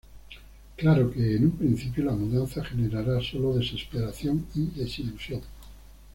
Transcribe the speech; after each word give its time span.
Claro 0.77 1.11
que, 1.11 1.35
en 1.35 1.43
un 1.43 1.51
principio, 1.51 2.03
la 2.03 2.13
mudanza 2.13 2.65
generará 2.65 3.21
sólo 3.21 3.53
desesperación 3.53 4.47
y 4.55 4.65
desilusión. 4.75 5.41